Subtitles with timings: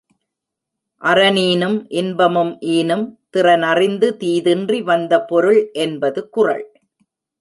[1.01, 3.05] அறனீனும் இன்பமும் ஈனும்
[3.33, 6.65] திறனறிந்து தீதின்றி வந்த பொருள் என்பது குறள்.